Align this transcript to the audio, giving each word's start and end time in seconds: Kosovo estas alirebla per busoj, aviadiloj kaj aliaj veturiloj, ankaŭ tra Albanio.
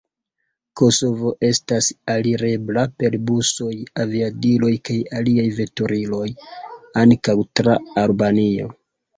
Kosovo 0.79 1.33
estas 1.49 1.89
alirebla 2.13 2.85
per 3.03 3.17
busoj, 3.27 3.75
aviadiloj 4.05 4.73
kaj 4.89 4.97
aliaj 5.21 5.47
veturiloj, 5.61 6.27
ankaŭ 7.05 7.37
tra 7.61 7.81
Albanio. 8.07 8.77